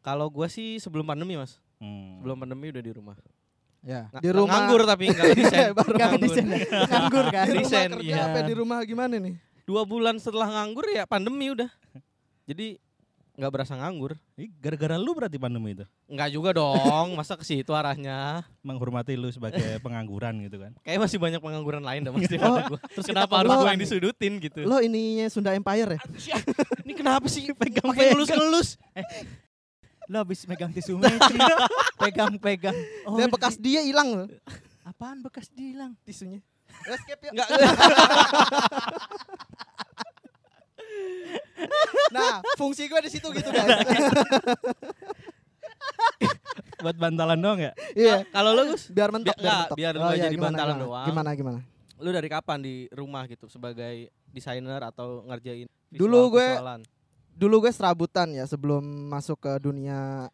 Kalau 0.00 0.26
gua 0.28 0.46
sih 0.46 0.76
sebelum 0.76 1.06
pandemi, 1.06 1.34
Mas. 1.34 1.62
Hmm. 1.78 2.18
Sebelum 2.18 2.36
pandemi 2.36 2.68
udah 2.68 2.82
di 2.82 2.92
rumah. 2.92 3.14
ya. 3.80 4.10
Nga- 4.10 4.20
Di 4.20 4.30
rumah- 4.30 4.50
nganggur 4.58 4.82
tapi 4.82 5.04
enggak 5.06 5.26
desain. 5.38 5.70
Baru 5.72 5.92
Gak 5.92 6.00
nganggur. 6.10 6.20
desain, 6.26 6.46
ya? 6.48 6.58
nganggur 6.84 7.24
kan? 7.26 7.44
Di 7.44 7.50
rumah 7.50 7.62
Desain, 7.62 7.90
kerja 7.94 8.10
iya. 8.10 8.22
apa 8.26 8.38
di 8.42 8.54
rumah 8.54 8.78
gimana 8.82 9.14
nih? 9.16 9.34
Dua 9.62 9.82
bulan 9.82 10.14
setelah 10.18 10.48
nganggur 10.50 10.86
ya 10.86 11.04
pandemi 11.04 11.48
udah. 11.48 11.70
Jadi 12.44 12.76
nggak 13.34 13.50
berasa 13.50 13.74
nganggur. 13.74 14.14
Ih, 14.34 14.46
gara-gara 14.56 14.94
lu 14.94 15.10
berarti 15.10 15.36
pandemi 15.36 15.74
itu. 15.74 15.82
Enggak 16.06 16.30
juga 16.30 16.54
dong, 16.54 17.12
masa 17.18 17.34
ke 17.34 17.42
situ 17.42 17.70
arahnya. 17.70 18.46
Menghormati 18.62 19.14
lu 19.14 19.26
sebagai 19.28 19.58
pengangguran 19.84 20.38
gitu 20.42 20.62
kan. 20.62 20.70
Kayak 20.80 21.02
masih 21.02 21.18
banyak 21.18 21.40
pengangguran 21.40 21.82
lain 21.82 22.00
dah 22.02 22.12
Mas 22.14 22.24
di 22.24 22.38
Oh, 22.42 22.58
gua. 22.64 22.80
Kenapa 22.96 23.42
harus 23.42 23.50
gua 23.52 23.68
yang 23.68 23.80
disudutin 23.80 24.38
gitu? 24.38 24.62
Lo 24.62 24.78
ininya 24.78 25.26
Sunda 25.26 25.50
Empire 25.52 25.98
ya? 25.98 26.00
Ini 26.82 26.92
kenapa 26.94 27.26
sih 27.26 27.50
pegang 27.52 27.90
Pegang. 27.90 28.14
ngelus-ngelus? 28.14 28.78
Lo 30.06 30.20
habis 30.20 30.44
megang 30.44 30.70
tisu. 30.70 31.00
Pegang-pegang. 31.96 32.76
Oh, 33.04 33.16
Dan 33.16 33.32
bekas 33.32 33.56
di- 33.56 33.74
dia 33.74 33.82
hilang 33.82 34.14
loh 34.14 34.28
apaan 34.84 35.18
bekas 35.18 35.48
dihilang? 35.48 35.96
tisunya. 36.04 36.44
Escape 36.84 37.24
ya. 37.24 37.30
Enggak. 37.32 37.48
Nah, 42.14 42.38
fungsi 42.54 42.86
gue 42.86 43.00
di 43.00 43.10
situ 43.10 43.26
gitu 43.28 43.48
guys. 43.48 43.74
Buat 46.76 46.96
bantalan 46.96 47.38
doang 47.38 47.58
ya? 47.58 47.72
Iya. 47.94 48.22
Kalau 48.28 48.52
lu 48.52 48.70
Gus, 48.70 48.86
Biar 48.88 49.08
mentok, 49.08 49.32
Biar- 49.32 49.40
nggak, 49.40 49.58
mentok. 49.62 49.76
biar 49.76 49.94
nggak 49.94 50.16
jadi 50.20 50.30
gimana, 50.30 50.46
bantalan 50.46 50.68
gimana? 50.70 50.84
doang. 50.84 51.06
Gimana 51.06 51.30
gimana? 51.34 51.60
lu 51.94 52.10
dari 52.10 52.26
kapan 52.26 52.58
di 52.58 52.74
rumah 52.90 53.24
gitu 53.24 53.46
sebagai 53.46 53.94
desainer 54.28 54.82
atau 54.82 55.22
ngerjain 55.24 55.64
Dulu 55.88 56.28
gue- 56.28 56.42
visual-visualan? 56.42 56.80
Dulu 57.32 57.54
gue 57.60 57.72
serabutan 57.72 58.28
ya 58.30 58.44
sebelum 58.44 58.82
masuk 59.08 59.38
ke 59.40 59.52
dunia 59.58 60.28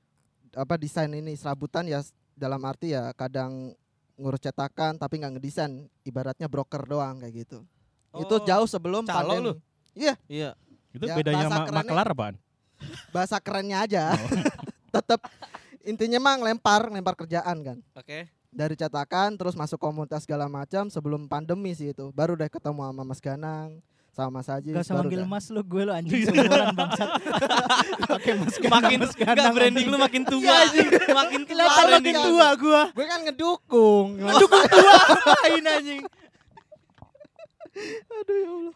apa 0.50 0.74
desain 0.74 1.08
ini 1.08 1.32
serabutan 1.32 1.84
ya 1.84 2.00
dalam 2.32 2.58
arti 2.60 2.90
ya 2.90 3.12
kadang 3.12 3.70
ngurus 4.16 4.42
cetakan 4.42 4.96
tapi 4.96 5.16
nggak 5.16 5.38
ngedesain, 5.38 5.70
ibaratnya 6.02 6.44
broker 6.44 6.82
doang 6.82 7.20
kayak 7.20 7.46
gitu. 7.46 7.62
Itu 8.16 8.34
Oh, 8.36 8.42
jauh 8.42 8.66
sebelum 8.66 9.04
calo 9.04 9.20
pandemi. 9.30 9.46
lu? 9.46 9.52
Iya, 9.92 10.14
Iya. 10.26 10.50
Itu 10.90 11.04
Ya, 11.04 11.14
bedanya 11.14 11.44
bahasa 11.44 11.50
ma 11.52 11.60
kerennya- 11.62 11.78
maklar 11.80 12.06
apaan? 12.08 12.34
bahasa 13.10 13.36
kerennya 13.38 13.78
aja. 13.80 14.04
Tetap 14.90 15.20
intinya 15.82 16.18
mah 16.18 16.36
lempar, 16.40 16.88
lempar 16.88 17.14
kerjaan 17.14 17.56
kan. 17.60 17.78
Oke. 17.92 18.26
Dari 18.50 18.74
cetakan 18.74 19.34
terus 19.34 19.54
masuk 19.54 19.78
komunitas 19.78 20.26
segala 20.26 20.46
macam 20.46 20.88
sebelum 20.88 21.24
pandemi 21.24 21.70
sih 21.70 21.90
itu. 21.90 22.10
Baru 22.10 22.34
deh 22.34 22.48
ketemu 22.48 22.82
sama 22.82 23.02
Mas 23.04 23.20
Ganang, 23.20 23.78
sama 24.10 24.42
Mas 24.42 24.50
Haji. 24.50 24.74
Gak 24.74 24.82
usah 24.82 24.96
manggil 24.98 25.22
mas 25.22 25.46
lu, 25.48 25.62
gue 25.62 25.82
lu 25.84 25.92
anjing 25.92 26.20
seumuran 26.24 26.74
bangsat. 26.74 27.08
Pakai 28.10 28.32
mas 28.34 28.56
ganang, 28.56 28.74
Makin 28.82 28.98
mas 28.98 29.12
enggak 29.12 29.28
ganang, 29.30 29.54
branding 29.54 29.86
lu 29.86 29.96
makin 29.96 30.22
tua. 30.24 30.42
Iya, 30.42 30.54
anjing. 30.66 30.88
makin 31.12 31.40
tua 31.40 31.54
Kelihatan 31.54 31.86
makin 31.94 32.14
tua 32.18 32.48
gua. 32.56 32.82
Gue 32.90 33.06
kan 33.06 33.20
ngedukung. 33.22 34.08
Dukung 34.18 34.64
tua 34.66 34.92
ngapain 35.06 35.64
anjing? 35.70 36.02
Aduh 38.10 38.34
ya 38.36 38.50
Allah. 38.50 38.74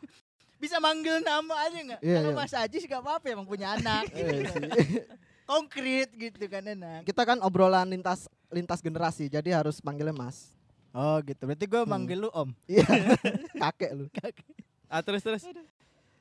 Bisa 0.64 0.80
manggil 0.80 1.20
nama 1.20 1.54
aja 1.60 1.76
nggak? 1.76 2.00
Iya, 2.00 2.18
Kalau 2.18 2.32
iya. 2.32 2.40
Mas 2.40 2.54
Ajis 2.56 2.82
gak 2.82 3.02
apa-apa 3.04 3.26
emang 3.28 3.44
punya 3.44 3.76
anak. 3.76 4.08
gitu. 4.16 4.24
Iya 4.24 4.48
sih. 4.48 4.64
Konkret 5.50 6.08
gitu 6.10 6.40
kan 6.48 6.64
enak. 6.64 7.04
Kita 7.04 7.20
kan 7.22 7.36
obrolan 7.38 7.84
lintas 7.84 8.24
lintas 8.48 8.80
generasi, 8.80 9.28
jadi 9.28 9.60
harus 9.60 9.76
panggilnya 9.76 10.16
Mas. 10.16 10.56
Oh 10.90 11.20
gitu. 11.20 11.44
Berarti 11.44 11.68
gue 11.68 11.82
Hmm. 11.84 11.90
manggil 11.90 12.18
lu 12.18 12.30
Om. 12.32 12.56
Iya. 12.64 12.86
Kakek 13.60 13.90
lu. 13.92 14.08
Ah 14.88 15.04
terus 15.04 15.20
terus. 15.20 15.44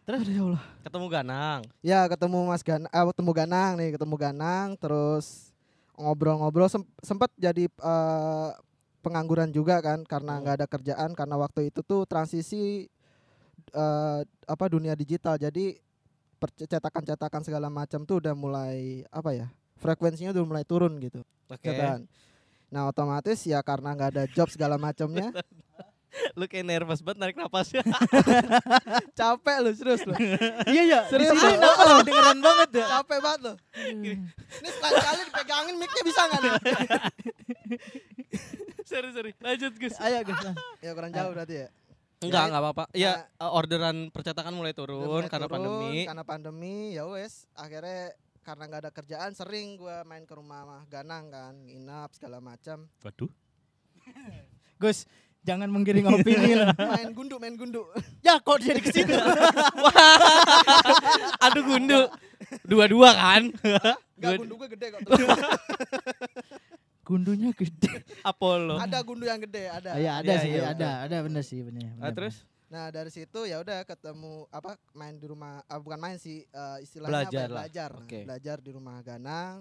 Terus 0.03 0.27
ya 0.27 0.43
Allah. 0.43 0.63
Ketemu 0.83 1.05
Ganang. 1.07 1.61
Ya 1.79 2.03
ketemu 2.03 2.37
Mas 2.43 2.59
Ganang, 2.59 2.91
eh, 2.91 3.05
ketemu 3.07 3.31
Ganang 3.31 3.71
nih, 3.79 3.89
ketemu 3.95 4.15
Ganang, 4.19 4.67
terus 4.75 5.55
ngobrol-ngobrol 5.95 6.67
sem- 6.67 6.89
sempat 6.99 7.31
jadi 7.37 7.71
eh, 7.71 8.49
pengangguran 8.99 9.47
juga 9.47 9.79
kan 9.79 10.03
karena 10.03 10.35
Hmm. 10.35 10.41
nggak 10.43 10.55
ada 10.59 10.67
kerjaan 10.67 11.11
karena 11.13 11.35
waktu 11.37 11.71
itu 11.71 11.79
tuh 11.79 12.03
transisi 12.03 12.91
eh, 13.73 14.19
apa 14.45 14.65
dunia 14.69 14.93
digital 14.93 15.35
jadi 15.35 15.81
percetakan-cetakan 16.37 17.41
segala 17.41 17.71
macam 17.71 18.03
tuh 18.03 18.19
udah 18.19 18.35
mulai 18.35 19.07
apa 19.09 19.31
ya 19.31 19.47
frekuensinya 19.79 20.31
udah 20.31 20.43
mulai 20.43 20.63
turun 20.63 20.95
gitu 20.99 21.23
Oke. 21.47 21.71
kan. 21.71 22.03
Nah 22.71 22.89
otomatis 22.89 23.43
ya 23.43 23.59
karena 23.61 23.93
nggak 23.95 24.09
ada 24.17 24.23
job 24.31 24.47
segala 24.47 24.77
macamnya 24.77 25.31
Lu 26.37 26.45
kayak 26.45 26.69
nervous 26.69 27.01
banget 27.01 27.25
narik 27.25 27.35
napasnya. 27.41 27.81
capek 29.17 29.57
lu 29.65 29.73
serius 29.73 30.05
lu 30.05 30.13
Iya 30.69 30.83
ya. 30.85 30.99
Serius, 31.09 31.33
Serius. 31.33 31.57
lu? 31.57 31.97
Dengeran 32.05 32.37
banget 32.37 32.69
ya. 32.77 32.85
capek 33.01 33.17
banget 33.17 33.39
lu 33.41 33.53
ini 34.61 34.69
sekali-kali 34.69 35.21
dipegangin 35.25 35.75
mic-nya 35.81 36.03
bisa 36.05 36.21
nggak 36.29 36.39
nih 36.39 36.51
sorry 38.89 39.09
sorry. 39.15 39.31
Lanjut 39.41 39.73
Gus. 39.79 39.95
Ayo 39.97 40.21
Gus. 40.21 40.37
ya 40.85 40.91
kurang 40.93 41.09
jauh 41.09 41.33
berarti 41.33 41.65
ya 41.65 41.67
Enggak, 42.23 42.39
Ya, 42.39 42.47
enggak 42.47 42.61
apa-apa. 42.61 42.83
Ya 42.93 43.13
eh, 43.33 43.51
orderan 43.51 43.97
percetakan 44.09 44.53
mulai 44.53 44.71
turun 44.71 45.03
mulai 45.03 45.27
karena 45.27 45.45
turun, 45.45 45.55
pandemi. 45.57 46.01
karena 46.03 46.23
pandemi 46.23 46.75
ya 46.91 47.03
wes 47.05 47.45
akhirnya 47.53 48.11
karena 48.39 48.63
nggak 48.65 48.81
ada 48.81 48.91
kerjaan 48.91 49.31
sering 49.31 49.75
gua 49.75 50.03
main 50.03 50.21
ke 50.21 50.31
rumah 50.31 50.63
mah 50.63 50.81
Ganang 50.85 51.27
kan 51.27 51.53
nginap 51.61 52.11
segala 52.11 52.39
macam 52.39 52.87
Waduh. 52.99 53.31
Gus, 54.81 55.07
jangan 55.41 55.67
menggiring 55.67 56.03
opini 56.05 56.51
lah. 56.53 56.75
main 56.91 57.11
gundu 57.11 57.35
main 57.37 57.53
gundu 57.53 57.87
Ya 58.19 58.35
kok 58.37 58.59
jadi 58.59 58.77
ke 58.77 58.89
situ? 58.89 59.15
Aduh 61.41 61.63
gundu. 61.65 62.01
Dua-dua 62.61 63.09
kan? 63.11 63.41
nggak 64.13 64.29
Gua- 64.29 64.39
gundu 64.39 64.55
gua 64.55 64.67
gede 64.67 64.87
kok 64.89 64.99
Gundunya 67.03 67.51
gede. 67.51 67.91
Apollo. 68.25 68.79
ada 68.79 68.97
gundu 68.99 69.23
yang 69.23 69.39
gede 69.39 69.67
ada 69.67 69.91
Oh, 69.91 69.99
iya 69.99 70.11
ada 70.17 70.25
Iya, 70.25 70.39
sih, 70.39 70.49
iya, 70.49 70.63
ada, 70.69 70.89
ada 71.03 71.17
bener 71.19 71.43
sih 71.43 71.59
bener. 71.61 71.91
Ah, 71.93 72.09
bener, 72.09 72.15
terus 72.17 72.35
nah 72.65 72.89
dari 72.89 73.07
situ 73.07 73.43
ya 73.43 73.59
udah 73.59 73.83
ketemu 73.83 74.49
apa 74.49 74.73
main 74.93 75.13
di 75.13 75.27
rumah 75.27 75.61
ah, 75.63 75.77
bukan 75.77 75.99
main 75.99 76.17
sih 76.17 76.41
eh, 76.41 76.77
istilahnya 76.79 77.11
apa 77.21 77.29
ya, 77.29 77.29
Belajar 77.29 77.45
lah. 77.45 77.55
belajar 77.59 77.89
Nah, 77.91 78.01
Oke. 78.01 78.19
belajar 78.23 78.57
di 78.57 78.71
rumah 78.71 78.97
Ganang 78.99 79.57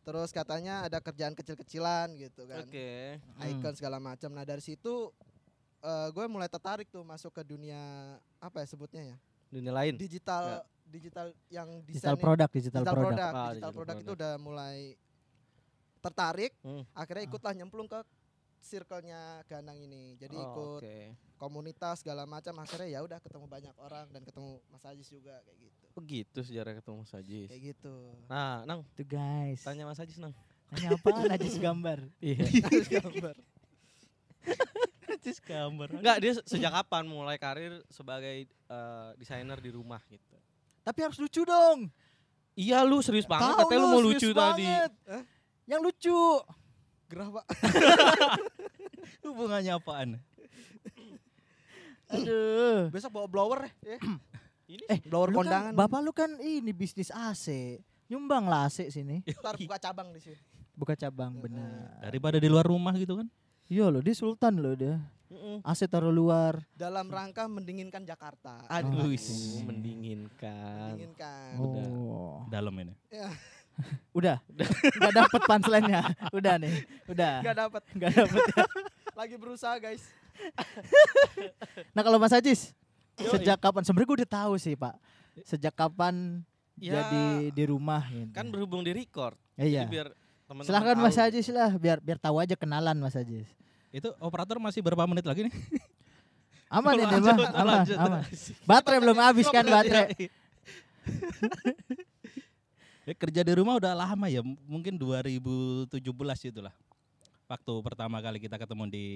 terus 0.00 0.30
katanya 0.30 0.74
ada 0.82 0.96
kerjaan 0.98 1.34
kecil-kecilan 1.34 2.16
gitu 2.16 2.46
kan 2.46 2.64
Oke. 2.64 3.20
icon 3.44 3.74
segala 3.74 3.98
macam 3.98 4.30
nah 4.30 4.40
dari 4.42 4.62
situ 4.62 5.12
eh, 5.82 6.08
gue 6.08 6.24
mulai 6.24 6.48
tertarik 6.48 6.88
tuh 6.88 7.02
masuk 7.02 7.28
ke 7.30 7.42
dunia 7.42 7.76
apa 8.38 8.56
ya 8.58 8.66
sebutnya 8.66 9.02
ya 9.04 9.16
Dunia 9.50 9.72
lain. 9.74 9.92
digital 9.94 10.64
digital 10.86 11.26
yang 11.48 11.68
Digital 11.82 12.14
desain 12.14 12.22
produk, 12.22 12.48
digital, 12.48 12.80
digital 12.80 12.94
produk. 12.94 13.08
produk, 13.10 13.28
Ah, 13.28 13.32
digital 13.34 13.50
digital 13.50 13.72
produk 13.74 13.96
itu 13.98 14.12
udah 14.14 14.32
mulai 14.38 14.76
tertarik 15.98 16.52
Hmm. 16.60 16.82
akhirnya 16.92 17.24
ikutlah 17.24 17.52
nyemplung 17.52 17.84
ke 17.84 18.00
circle-nya 18.60 19.18
Ganang 19.44 19.76
ini 19.76 20.14
jadi 20.14 20.34
Oh, 20.34 20.42
ikut 20.44 20.80
Oke. 20.80 20.98
komunitas 21.36 22.00
segala 22.00 22.24
macam 22.24 22.50
akhirnya 22.56 22.88
ya 22.88 23.00
udah 23.00 23.18
ketemu 23.18 23.46
banyak 23.46 23.74
orang 23.76 24.06
dan 24.08 24.22
ketemu 24.22 24.58
Mas 24.66 24.82
Ajis 24.82 25.08
juga 25.08 25.38
kayak 25.40 25.58
gitu 25.60 25.84
Begitu 25.94 26.38
sejarah 26.42 26.72
ketemu 26.74 26.96
Mas 26.98 27.12
Ajis. 27.12 27.46
kayak 27.46 27.62
gitu 27.68 27.94
Nah, 28.26 28.62
Nang, 28.64 28.82
Tuh 28.92 29.04
guys. 29.04 29.62
tanya 29.62 29.82
Mas 29.82 29.96
Ajis, 29.96 30.16
Nang. 30.16 30.34
Tanya 30.68 30.92
apaan 30.92 31.26
Ajis 31.28 31.54
gambar? 31.62 31.98
Iya. 32.18 32.44
gambar 32.96 33.36
Cis 35.18 35.40
gambar. 35.40 35.88
Enggak, 35.92 36.16
dia 36.20 36.32
se- 36.32 36.46
sejak 36.46 36.70
kapan 36.72 37.04
mulai 37.04 37.36
karir 37.36 37.82
sebagai 37.88 38.44
eh, 38.46 39.10
desainer 39.16 39.56
di 39.56 39.68
rumah 39.68 39.98
gitu. 40.06 40.36
Tapi 40.80 40.98
harus 41.00 41.16
lucu 41.16 41.42
dong. 41.42 41.90
Iya 42.52 42.82
lu 42.82 42.98
serius 42.98 43.24
banget 43.24 43.50
Tahu 43.50 43.60
katanya 43.66 43.78
lu 43.78 43.86
mau 43.88 44.00
serius 44.00 44.14
lucu 44.14 44.28
tadi. 44.30 44.66
banget. 44.66 44.92
Yang 45.68 45.80
lucu. 45.84 46.20
gerah 47.06 47.28
pak 47.30 47.44
Hubungannya 49.22 49.72
apaan? 49.74 50.08
Aduh. 52.08 52.88
besok 52.88 53.12
bawa 53.12 53.26
blower 53.26 53.60
ya 53.80 54.00
Ini 54.66 54.84
Eh, 54.86 54.98
blower 55.02 55.28
kan, 55.30 55.36
kondangan 55.38 55.72
bapak 55.74 56.00
lu 56.00 56.10
kan 56.10 56.30
ini 56.38 56.72
bisnis 56.72 57.08
AC. 57.08 57.76
Nyumbang 58.08 58.44
lah 58.44 58.66
AC 58.66 58.88
sini. 58.90 59.20
ntar 59.34 59.56
buka 59.58 59.76
cabang 59.78 60.08
di 60.10 60.20
sini 60.20 60.36
Buka 60.72 60.92
cabang 60.94 61.32
Heeh. 61.34 61.42
benar. 61.42 62.00
Daripada 62.02 62.36
di 62.36 62.46
luar 62.46 62.64
rumah 62.64 62.92
gitu 62.94 63.16
kan? 63.16 63.28
Iya 63.66 63.88
loh, 63.88 64.00
dia 64.00 64.12
sultan 64.12 64.56
loh 64.56 64.72
dia. 64.72 64.96
Mm-mm. 65.28 65.60
AC 65.60 65.84
taruh 65.84 66.08
luar. 66.08 66.56
dalam 66.72 67.04
rangka 67.04 67.44
mendinginkan 67.44 68.00
Jakarta 68.00 68.64
Aduh, 68.66 69.12
Oh. 69.12 69.60
mendinginkan. 69.62 70.96
mendinginkan 70.96 71.56
Oh. 71.90 72.48
Dalam 72.48 72.72
ini. 72.78 72.96
Udah. 74.10 74.36
Enggak 74.50 75.12
dapet 75.14 75.40
punchline-nya. 75.44 76.02
Udah 76.30 76.54
nih. 76.58 76.72
Udah. 77.06 77.32
nggak 77.40 77.56
dapat 77.58 77.82
Enggak 77.94 78.10
dapet. 78.12 78.40
ya. 78.44 78.64
lagi 79.14 79.34
berusaha 79.34 79.74
guys 79.76 80.02
Nah, 81.90 82.02
kalau 82.02 82.16
Mas 82.16 82.30
Ajis 82.30 82.70
Yoi. 83.18 83.30
sejak 83.34 83.58
kapan 83.58 83.82
sebenarnya 83.82 84.06
gue 84.06 84.18
udah 84.22 84.30
tahu 84.32 84.54
sih, 84.54 84.74
Pak. 84.74 84.94
Sejak 85.42 85.74
kapan 85.74 86.42
Ya, 86.74 87.02
jadi 87.02 87.50
di 87.50 87.64
rumah 87.66 88.06
gitu. 88.06 88.30
kan 88.30 88.46
berhubung 88.46 88.86
di 88.86 88.94
record. 88.94 89.34
Ya, 89.54 89.66
iya. 89.66 89.82
Jadi 89.82 89.90
biar 89.92 90.08
teman-teman 90.46 90.62
Silahkan 90.62 90.94
tahu. 90.94 91.04
Mas 91.04 91.18
Ajis 91.18 91.46
lah 91.50 91.70
biar 91.74 91.98
biar 91.98 92.18
tahu 92.18 92.38
aja 92.38 92.54
kenalan 92.54 92.94
Mas 92.94 93.18
Ajis. 93.18 93.50
Itu 93.90 94.14
operator 94.18 94.62
masih 94.62 94.78
berapa 94.78 95.02
menit 95.02 95.26
lagi 95.26 95.50
nih? 95.50 95.54
Aman 96.70 96.94
ini 96.94 97.08
mah, 97.08 97.50
aman, 97.56 97.74
lanjut. 97.80 97.96
aman. 97.96 98.20
Baterai 98.62 98.98
belum 99.00 99.18
habis 99.18 99.48
kan 99.48 99.64
baterai. 99.64 100.12
Ya, 103.08 103.16
kerja 103.16 103.40
di 103.40 103.52
rumah 103.56 103.80
udah 103.80 103.96
lama 103.96 104.28
ya, 104.28 104.44
mungkin 104.44 105.00
2017 105.00 105.96
itulah. 106.44 106.76
Waktu 107.48 107.72
pertama 107.80 108.20
kali 108.20 108.36
kita 108.36 108.60
ketemu 108.60 108.84
di 108.92 109.06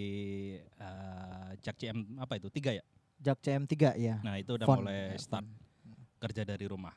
eh, 0.80 1.50
Jak 1.60 1.76
CM 1.76 2.00
apa 2.16 2.40
itu? 2.40 2.48
Tiga 2.48 2.72
ya? 2.72 2.80
Jak 3.20 3.36
CM3 3.44 4.00
ya. 4.00 4.16
Nah, 4.24 4.40
itu 4.40 4.56
udah 4.56 4.64
Font. 4.64 4.80
mulai 4.80 5.12
Ya, 5.12 5.20
start 5.20 5.44
font. 5.44 5.52
kerja 6.24 6.42
dari 6.42 6.64
rumah. 6.64 6.96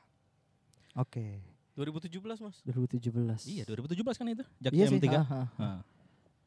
Oke. 0.95 1.43
2017 1.75 2.39
mas. 2.39 2.63
2017. 2.63 3.43
Iya, 3.43 3.67
2017 3.67 4.15
kan 4.15 4.25
itu? 4.31 4.45
Jak 4.63 4.71
Iya 4.71 4.85
sih. 4.87 4.95
CM3. 4.95 5.07
ah. 5.11 5.47
Nah, 5.59 5.79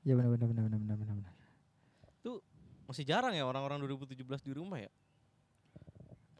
Iya 0.01 0.17
benar 0.17 0.31
benar 0.33 0.47
benar 0.49 0.63
benar 0.65 0.79
benar 0.81 0.97
benar. 0.97 1.15
benar. 1.21 1.35
Masih 2.89 3.05
jarang 3.05 3.37
ya 3.37 3.45
orang-orang 3.45 3.85
2017 3.85 4.25
di 4.41 4.57
rumah 4.57 4.81
ya. 4.81 4.89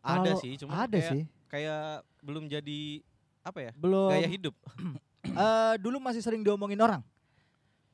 Ada 0.01 0.33
Kalau- 0.33 0.41
sih, 0.41 0.53
cuma 0.57 0.73
Ada 0.81 0.97
kayak, 0.97 1.11
sih. 1.13 1.23
kayak 1.53 1.85
belum 2.25 2.49
jadi 2.49 3.05
apa 3.43 3.59
ya? 3.61 3.71
Belum. 3.75 4.11
Gaya 4.11 4.29
hidup. 4.29 4.55
Eh, 5.29 5.75
dulu 5.79 6.01
masih 6.01 6.23
sering 6.25 6.41
diomongin 6.41 6.79
orang. 6.81 7.03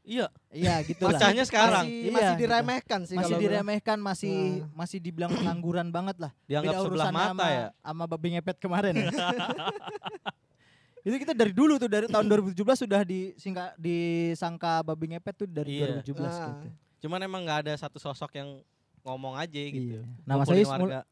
Iya, 0.04 0.28
Iya 0.52 0.84
gitu 0.84 1.08
lah. 1.08 1.16
Pecahnya 1.16 1.42
sekarang. 1.42 1.88
masih, 1.88 1.96
Iya, 1.98 2.12
masih 2.12 2.28
gitu. 2.30 2.42
diremehkan 2.44 3.00
sih 3.02 3.16
masih 3.16 3.34
diremehkan, 3.40 3.98
masih 3.98 4.34
Nah. 4.60 4.68
masih 4.76 4.98
dibilang 5.00 5.32
pengangguran 5.32 5.88
banget 5.88 6.16
lah. 6.20 6.32
dianggap 6.44 6.72
Beda 6.72 6.84
sebelah 6.84 7.06
mata 7.10 7.28
sama, 7.32 7.46
ya. 7.48 7.66
Sama 7.80 8.04
babi 8.06 8.28
ngepet 8.36 8.56
kemarin. 8.60 8.94
Itu 11.00 11.16
kita 11.18 11.32
dari 11.32 11.52
dulu 11.52 11.76
tuh 11.76 11.88
dari 11.88 12.08
tahun 12.08 12.24
2017 12.24 12.56
sudah 12.80 13.00
disingka 13.02 13.76
disangka 13.76 14.80
babi 14.80 15.12
ngepet 15.12 15.34
tuh 15.36 15.48
dari 15.48 15.80
Iya. 15.80 16.00
2017 16.00 16.28
Ah. 16.30 16.48
gitu. 16.54 16.68
Cuman 17.04 17.20
emang 17.20 17.40
nggak 17.44 17.58
ada 17.68 17.72
satu 17.74 17.96
sosok 17.96 18.32
yang 18.34 18.60
ngomong 19.00 19.36
aja 19.36 19.52
gitu. 19.52 20.00
Iya. 20.00 20.02
Nah, 20.24 20.40
Mas 20.40 20.48
Ais 20.48 20.64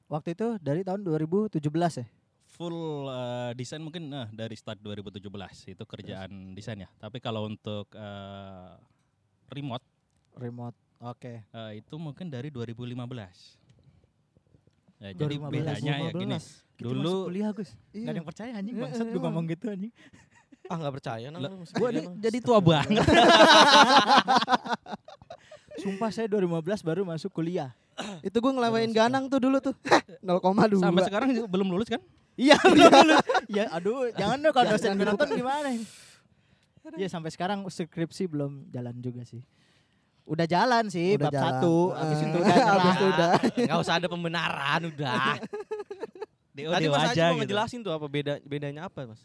waktu 0.06 0.28
itu 0.32 0.46
dari 0.58 0.80
tahun 0.80 1.00
2017 1.00 1.60
ya. 2.00 2.06
Full 2.52 3.09
eh, 3.09 3.50
desain 3.56 3.80
mungkin 3.80 4.12
nah, 4.12 4.28
dari 4.28 4.52
start 4.52 4.85
2017 4.85 5.25
itu 5.73 5.85
kerjaan 5.88 6.52
desain 6.52 6.76
ya. 6.76 6.88
Tapi 7.00 7.18
kalau 7.18 7.49
untuk 7.49 7.88
eh, 7.97 8.73
remote 9.49 9.85
remote. 10.37 10.76
Oke. 11.02 11.42
Eh, 11.42 11.71
itu 11.82 11.94
mungkin 11.99 12.30
dari 12.30 12.49
2015. 12.52 13.59
Ya, 15.02 15.11
jadi 15.18 15.35
2015, 15.35 15.50
bedanya 15.50 15.94
ya 15.99 16.11
gini. 16.14 16.38
15. 16.38 16.78
Kita 16.78 16.88
Dulu 16.88 17.02
masuk 17.02 17.26
kuliah 17.26 17.50
Gus. 17.50 17.71
Iya. 17.90 18.06
Gak 18.06 18.12
ada 18.12 18.18
yang 18.23 18.28
percaya 18.28 18.50
anjing 18.54 18.76
Iya, 18.76 18.82
bangsat 18.87 19.06
iya, 19.06 19.12
gue 19.12 19.23
ngomong 19.23 19.44
gitu 19.50 19.64
anjing. 19.66 19.92
Ah 20.71 20.76
nggak 20.78 20.94
percaya 20.94 21.26
nah. 21.35 21.40
Nih 21.42 22.02
lu. 22.06 22.14
jadi 22.23 22.38
tua 22.38 22.59
banget. 22.62 23.02
Sumpah 25.82 26.11
saya 26.14 26.30
2015 26.30 26.87
baru 26.87 27.02
masuk 27.02 27.35
kuliah. 27.35 27.75
Itu 28.23 28.38
gue 28.38 28.52
ngelewain 28.54 28.94
ganang 28.94 29.26
tuh 29.26 29.42
dulu 29.42 29.59
tuh. 29.59 29.75
0,2. 30.23 30.78
Sampai 30.78 31.02
sekarang 31.11 31.35
belum 31.50 31.75
lulus 31.75 31.90
kan? 31.90 31.99
Iya 32.34 32.56
dulu. 32.68 33.16
Ya 33.46 33.64
aduh 33.70 34.08
jangan 34.12 34.38
dong 34.38 34.52
kalau 34.52 34.66
dosen 34.70 34.94
gue 34.94 35.04
nonton 35.04 35.28
gimana. 35.30 35.68
Ya 36.94 37.06
sampai 37.06 37.28
sekarang 37.28 37.62
skripsi 37.62 38.26
belum 38.26 38.68
jalan 38.68 38.96
juga 38.98 39.22
sih. 39.22 39.44
Udah 40.22 40.46
jalan 40.46 40.86
sih 40.86 41.14
Udah 41.14 41.26
bab 41.26 41.32
jalan. 41.32 41.44
satu, 41.58 41.74
habis 41.92 42.16
Eh, 42.16 42.24
itu 42.24 42.38
udah 42.38 42.46
habis 42.54 42.62
nyerah. 42.62 42.94
itu 42.94 43.04
udah. 43.06 43.30
Nggak 43.66 43.78
usah 43.80 43.94
ada 43.96 44.06
pembenaran 44.06 44.80
udah. 44.88 45.24
DO 46.54 46.68
Tadi 46.68 46.86
Mas 46.86 47.00
Aji 47.02 47.10
aja 47.10 47.24
mau 47.24 47.32
gitu. 47.32 47.40
ngejelasin 47.42 47.80
tuh 47.80 47.92
apa 47.92 48.06
beda 48.06 48.32
bedanya 48.42 48.86
apa 48.86 49.02
Mas? 49.04 49.24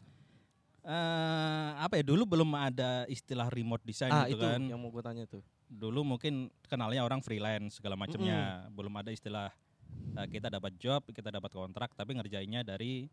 Eh, 0.81 1.69
apa 1.75 1.93
ya 1.95 2.03
dulu 2.03 2.23
belum 2.25 2.47
ada 2.55 3.03
istilah 3.05 3.45
remote 3.47 3.83
design 3.83 4.07
ah 4.09 4.23
gitu 4.23 4.39
itu 4.39 4.47
kan. 4.47 4.61
yang 4.63 4.79
mau 4.79 4.87
gue 4.87 5.03
tanya 5.03 5.23
tuh. 5.25 5.43
Dulu 5.67 6.07
mungkin 6.07 6.47
kenalnya 6.63 7.03
orang 7.03 7.19
freelance 7.19 7.77
segala 7.77 7.93
macamnya. 7.93 8.65
Belum 8.71 8.93
ada 8.93 9.11
istilah 9.11 9.51
eh, 10.15 10.27
kita 10.27 10.47
dapat 10.47 10.73
job, 10.77 11.03
kita 11.09 11.29
dapat 11.29 11.51
kontrak 11.51 11.93
tapi 11.93 12.15
ngerjainnya 12.15 12.61
dari 12.61 13.07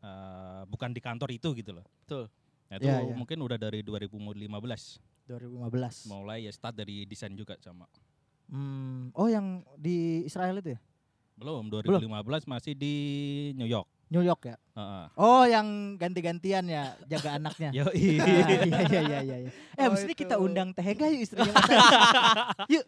eh, 0.00 0.62
bukan 0.64 0.90
di 0.90 1.00
kantor 1.00 1.28
itu 1.30 1.52
gitu 1.52 1.76
loh. 1.76 1.86
Betul. 2.04 2.26
Nah, 2.70 2.76
itu 2.78 2.86
Iya, 2.86 3.02
iya. 3.02 3.14
mungkin 3.14 3.38
udah 3.42 3.58
dari 3.58 3.82
2015 3.82 5.02
2015. 5.26 6.06
mulai 6.06 6.46
ya 6.46 6.52
start 6.54 6.74
dari 6.74 7.06
desain 7.06 7.34
juga 7.34 7.54
sama. 7.60 7.86
Hmm, 8.50 9.14
oh 9.14 9.30
yang 9.30 9.62
di 9.78 10.26
Israel 10.26 10.58
itu 10.58 10.74
ya? 10.74 10.80
Belum 11.38 11.70
2015 11.70 12.50
masih 12.50 12.74
di 12.74 12.94
New 13.54 13.66
York. 13.66 13.86
New 14.10 14.20
York 14.20 14.42
ya? 14.44 14.58
Heeh. 14.74 15.04
Oh 15.14 15.42
yang 15.42 15.66
ganti-gantian 15.94 16.66
ya 16.66 16.98
jaga 17.06 17.38
anaknya. 17.38 17.70
Yo 17.78 17.86
Ah, 17.86 17.94
iya 17.94 18.26
iya 18.66 18.82
iya 18.82 19.20
iya. 19.22 19.36
iya. 19.38 19.50
Eh 19.72 19.86
Oh, 19.86 19.94
itu. 19.94 20.12
kita 20.16 20.34
undang 20.36 20.70
Tehega 20.70 21.06
yuk 21.06 21.22
istrinya 21.22 21.54
Aji. 22.66 22.82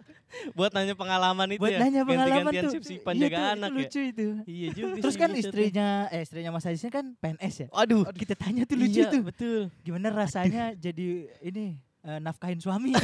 Buat 0.52 0.72
nanya 0.72 0.92
pengalaman 0.92 1.46
itu 1.48 1.62
Buat 1.62 1.72
ya. 1.72 1.78
nanya 1.78 2.02
pengalaman 2.02 2.50
ganti-gantian 2.50 2.64
tuh. 2.64 2.72
sip-sipan 2.74 3.14
Iya 3.14 3.22
jaga 3.22 3.36
tuh, 3.38 3.54
anak 3.54 3.70
ya. 3.70 3.76
lucu 3.78 4.00
itu. 4.02 4.26
Iya 4.44 4.68
juga 4.72 4.98
Terus 4.98 5.14
kan 5.14 5.28
tuh. 5.30 5.38
istrinya 5.38 5.88
eh 6.08 6.20
istrinya 6.20 6.50
Mas 6.50 6.66
Aziz 6.66 6.82
kan 6.88 7.06
PNS 7.16 7.54
ya. 7.56 7.66
Aduh. 7.70 8.02
Kita 8.10 8.34
tanya 8.34 8.62
tuh 8.64 8.76
lucu 8.76 8.98
Iya, 8.98 9.08
tuh. 9.08 9.22
betul. 9.22 9.60
Gimana 9.80 10.10
rasanya 10.10 10.74
jadi 10.74 11.06
ini 11.40 11.78
eh, 12.02 12.18
nafkahin 12.18 12.58
suami? 12.58 12.90